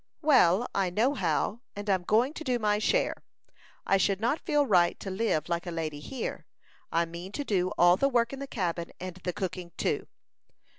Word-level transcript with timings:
"Well, 0.23 0.65
I 0.73 0.89
know 0.89 1.13
how; 1.13 1.61
and 1.75 1.87
I'm 1.87 2.01
going 2.01 2.33
to 2.33 2.43
do 2.43 2.57
my 2.57 2.79
share. 2.79 3.21
I 3.85 3.97
should 3.97 4.19
not 4.19 4.39
feel 4.43 4.65
right 4.65 4.99
to 4.99 5.11
live 5.11 5.47
like 5.47 5.67
a 5.67 5.69
lady 5.69 5.99
here. 5.99 6.47
I 6.91 7.05
mean 7.05 7.31
to 7.33 7.43
do 7.43 7.69
all 7.77 7.97
the 7.97 8.09
work 8.09 8.33
in 8.33 8.39
the 8.39 8.47
cabin, 8.47 8.93
and 8.99 9.17
the 9.17 9.31
cooking 9.31 9.73
too." 9.77 10.07